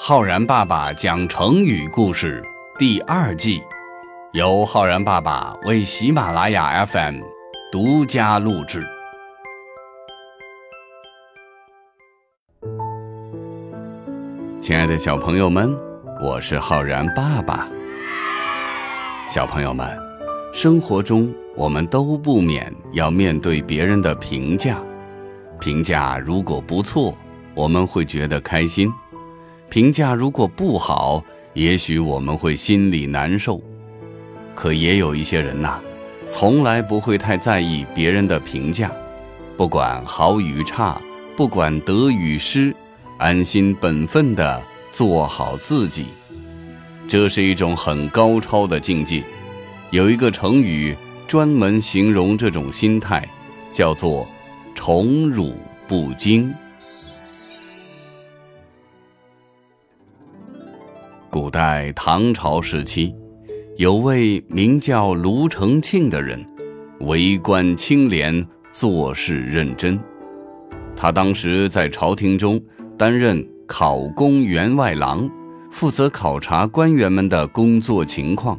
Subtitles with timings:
[0.00, 2.40] 浩然爸爸讲成语故事
[2.78, 3.60] 第二季，
[4.32, 7.20] 由浩然爸爸为喜马拉雅 FM
[7.72, 8.86] 独家录制。
[14.60, 15.76] 亲爱的小朋友们，
[16.22, 17.68] 我是浩然爸爸。
[19.28, 19.84] 小朋友们，
[20.54, 24.80] 生活中我们都不免要面对别人的评价，
[25.58, 27.12] 评价如果不错，
[27.52, 28.90] 我们会觉得开心。
[29.68, 31.22] 评价如果不好，
[31.52, 33.60] 也许我们会心里难受。
[34.54, 35.78] 可也有一些人呐，
[36.30, 38.90] 从来不会太在意别人的评价，
[39.56, 41.00] 不管好与差，
[41.36, 42.74] 不管得与失，
[43.18, 46.06] 安心本分的做好自己。
[47.06, 49.22] 这是一种很高超的境界。
[49.90, 50.96] 有一个成语
[51.26, 53.26] 专门形容这种心态，
[53.72, 54.26] 叫做
[54.74, 55.54] “宠辱
[55.86, 56.52] 不惊”。
[61.40, 63.14] 古代唐朝时期，
[63.76, 66.44] 有位名叫卢成庆的人，
[67.02, 69.96] 为官清廉，做事认真。
[70.96, 72.60] 他当时在朝廷中
[72.98, 75.30] 担任考功员外郎，
[75.70, 78.58] 负责考察官员们的工作情况，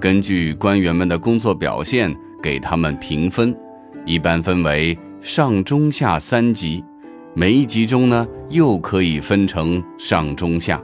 [0.00, 3.56] 根据官员们的工作表现给他们评分，
[4.04, 6.84] 一般分为上、中、下三级，
[7.32, 10.82] 每一级中呢又可以分成上、中、下。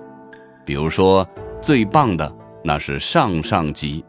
[0.64, 1.28] 比如说，
[1.60, 2.34] 最棒的
[2.64, 4.04] 那是上上级，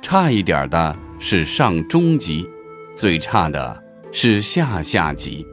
[0.00, 2.48] 差一点的是上中级，
[2.96, 5.46] 最差的是下下级。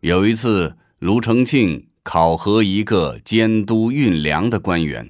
[0.00, 5.08] 有一次，卢成庆考核一个监督运粮的官员，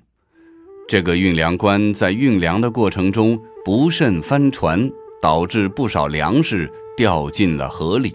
[0.86, 8.14] 这个运粮官在运粮的过程中不慎翻船，导致不少粮食掉进了河里，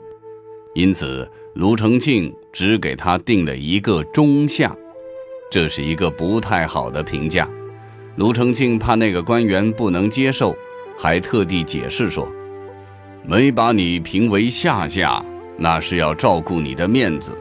[0.77, 2.33] 因此卢成庆。
[2.53, 4.75] 只给他定了一个中下，
[5.51, 7.47] 这是一个不太好的评价。
[8.15, 10.57] 卢成庆怕那个官员不能接受，
[10.97, 12.27] 还特地解释说
[13.23, 15.23] ：“没把你评为下下，
[15.55, 17.37] 那是要照顾你的面子。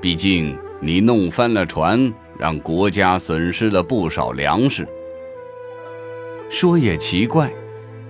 [0.00, 4.84] 毕竟你弄翻了船，让国家损失了不少粮食。”
[6.50, 7.52] 说也奇怪，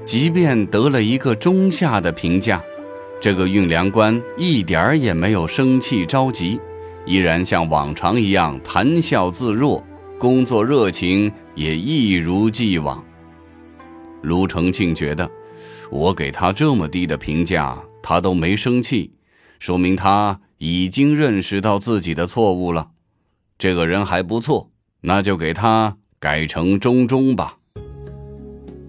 [0.06, 2.64] 即便得了一个中下的评价。
[3.20, 6.60] 这个运粮官一点儿也没有生气着急，
[7.06, 9.82] 依然像往常一样谈笑自若，
[10.18, 13.02] 工作热情也一如既往。
[14.22, 15.28] 卢成庆觉得，
[15.90, 19.12] 我给他这么低的评价，他都没生气，
[19.58, 22.90] 说明他已经认识到自己的错误了。
[23.58, 27.56] 这个人还不错，那就给他改成中中吧。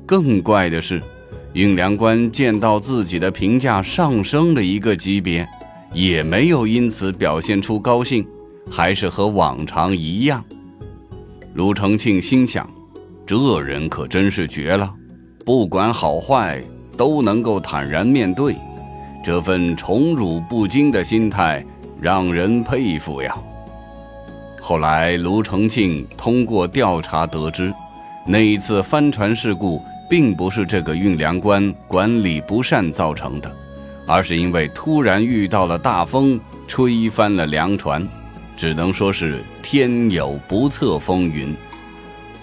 [0.06, 1.02] 更怪的是。
[1.58, 5.44] 运粮官见到自己的评价上升了一个级别，
[5.92, 8.24] 也没有因此表现出高兴，
[8.70, 10.46] 还是和往常一样。
[11.56, 12.70] 卢成庆心想：
[13.26, 14.94] 这人可真是绝了，
[15.44, 16.62] 不管好坏
[16.96, 18.56] 都能够坦然面对，
[19.26, 21.66] 这份宠辱不惊的心态
[22.00, 23.36] 让人佩服呀。
[24.62, 27.74] 后来，卢成庆通过调查得知，
[28.28, 29.82] 那一次帆船事故。
[30.10, 33.54] 并不是这个运粮官管理不善造成的，
[34.06, 38.08] 而是因为突然遇到了大风，吹翻了粮船，
[38.56, 41.54] 只能说是天有不测风云。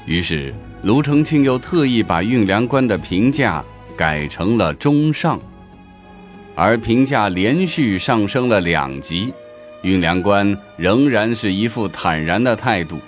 [0.04, 3.64] 于是卢成庆又特意把运粮官的评价
[3.96, 5.40] 改成了中上，
[6.54, 9.32] 而评价连续上升了两级，
[9.80, 12.98] 运粮官仍然是一副坦然的态度，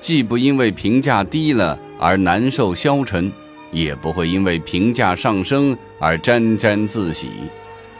[0.00, 3.30] 既不因为评价低了而难受消沉。
[3.72, 7.30] 也不会因为评价上升而沾沾自喜，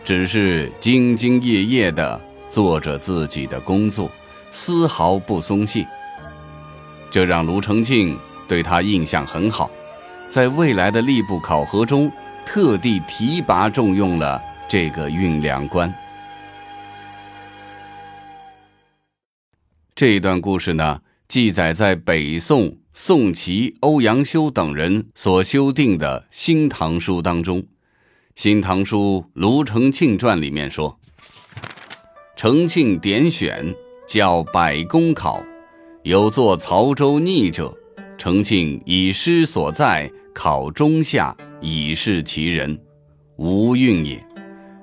[0.04, 4.10] 只是兢兢业业地做着自己的工作，
[4.50, 5.84] 丝毫不松懈。
[7.10, 8.16] 这让卢成庆
[8.46, 9.70] 对他印象很好，
[10.28, 12.12] 在未来的吏部考核中
[12.44, 15.92] 特地提拔重用了这个运粮官。
[19.94, 22.81] 这一段故事呢，记载在北宋。
[22.94, 27.58] 宋祁、欧阳修等人所修订的《新唐书》当中，
[28.36, 30.98] 《新唐书·卢承庆传》里面说
[32.36, 33.74] ：“承庆点选
[34.06, 35.42] 教百公考，
[36.02, 37.74] 有作曹州逆者，
[38.18, 42.78] 承庆以师所在考中下，以示其人，
[43.36, 44.22] 无运也。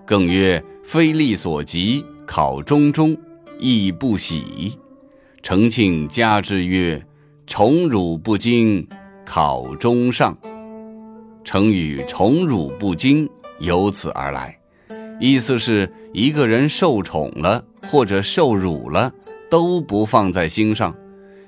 [0.03, 3.15] 更曰非力所及，考中中，
[3.59, 4.79] 亦不喜。
[5.43, 6.99] 承庆加之曰。”
[7.49, 8.87] 宠辱不惊，
[9.25, 10.37] 考中上。
[11.43, 13.27] 成语“宠辱不惊”
[13.59, 14.55] 由此而来，
[15.19, 19.11] 意思是一个人受宠了或者受辱了，
[19.49, 20.93] 都不放在心上，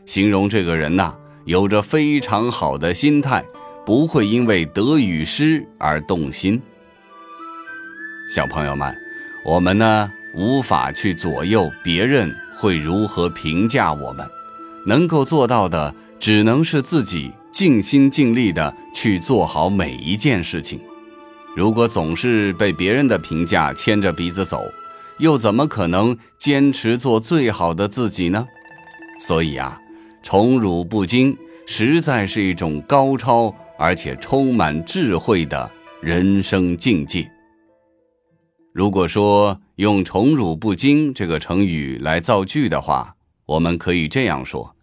[0.08, 1.16] 形容这个人呐，
[1.46, 3.46] 有着非常好的心态，
[3.86, 6.60] 不会因为得与失而动心。
[8.34, 8.92] 小朋友们，
[9.46, 14.26] 我们呢无法去左右别人会如何评价我们，
[14.86, 20.80] 能够做到的只能是自己尽心尽力的去做好每一件事情。
[21.56, 24.64] 如果总是被别人的评价牵着鼻子走，
[25.20, 28.48] 又怎么可能坚持做最好的自己呢？
[29.20, 29.80] 所以啊，
[30.24, 31.38] 宠辱不惊
[31.68, 35.70] 实在是一种高超而且充满智慧的
[36.02, 37.30] 人生境界。
[38.74, 43.14] 如果说用“宠辱不惊”这个成语来造句的话，
[43.46, 44.76] 我们可以这样说：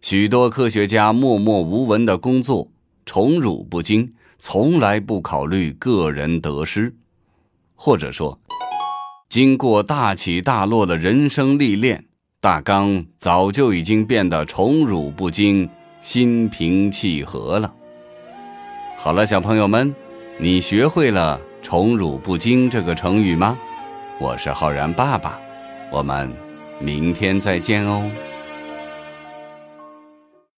[0.00, 2.68] 许多科学家默默无闻的工作，
[3.06, 6.94] 宠辱不惊，从来不考虑个人得失，
[7.74, 8.38] 或者说。
[9.28, 12.04] 经过大起大落的人生历练，
[12.38, 15.66] 大刚早就已经变得宠辱不惊、
[16.02, 17.72] 心平气和了。
[18.98, 19.94] 好了，小朋友们，
[20.38, 23.58] 你学会了“宠辱不惊”这个成语吗？
[24.20, 25.40] 我是浩然爸爸，
[25.90, 26.30] 我们
[26.82, 28.10] 明天再见哦。